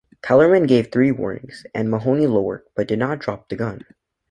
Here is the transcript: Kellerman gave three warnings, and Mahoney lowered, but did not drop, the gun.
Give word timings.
Kellerman 0.23 0.63
gave 0.65 0.91
three 0.91 1.11
warnings, 1.11 1.63
and 1.75 1.91
Mahoney 1.91 2.25
lowered, 2.25 2.63
but 2.75 2.87
did 2.87 2.97
not 2.97 3.19
drop, 3.19 3.47
the 3.49 3.55
gun. 3.55 3.85